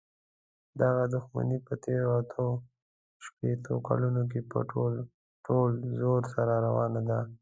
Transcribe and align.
دغه 0.81 1.03
دښمني 1.13 1.57
په 1.67 1.73
تېرو 1.85 2.09
اته 2.21 2.45
شپېتو 3.25 3.73
کالونو 3.87 4.21
کې 4.31 4.41
په 4.51 4.59
ټول 5.45 5.71
زور 5.99 6.21
سره 6.33 6.53
روانه 6.65 7.01
ده. 7.09 7.19